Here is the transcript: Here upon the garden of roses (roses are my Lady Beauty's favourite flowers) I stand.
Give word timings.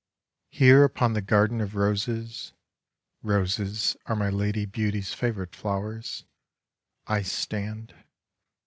Here 0.49 0.83
upon 0.83 1.13
the 1.13 1.21
garden 1.21 1.61
of 1.61 1.75
roses 1.75 2.53
(roses 3.21 3.95
are 4.07 4.15
my 4.15 4.31
Lady 4.31 4.65
Beauty's 4.65 5.13
favourite 5.13 5.55
flowers) 5.55 6.25
I 7.05 7.21
stand. 7.21 7.93